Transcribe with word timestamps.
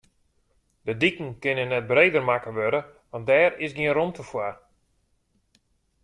De 0.85 0.93
diken 1.01 1.29
kinne 1.41 1.65
net 1.67 1.89
breder 1.91 2.23
makke 2.29 2.51
wurde, 2.57 2.81
want 3.11 3.27
dêr 3.29 3.51
is 3.65 3.71
gjin 3.77 3.95
romte 3.97 4.23
foar. 4.29 4.55